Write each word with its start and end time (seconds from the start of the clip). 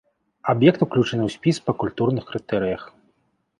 Аб'ект 0.53 0.85
уключаны 0.85 1.23
ў 1.27 1.35
спіс 1.35 1.57
па 1.69 1.77
культурных 1.85 2.23
крытэрыях. 2.33 2.81